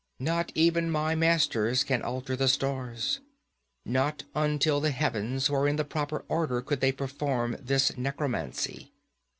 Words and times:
Not 0.19 0.51
even 0.55 0.89
my 0.89 1.13
masters 1.13 1.83
can 1.83 2.01
alter 2.01 2.35
the 2.35 2.47
stars. 2.47 3.19
Not 3.85 4.23
until 4.33 4.79
the 4.79 4.89
heavens 4.89 5.47
were 5.47 5.67
in 5.67 5.75
the 5.75 5.85
proper 5.85 6.25
order 6.27 6.59
could 6.63 6.81
they 6.81 6.91
perform 6.91 7.55
this 7.61 7.95
necromancy.' 7.95 8.89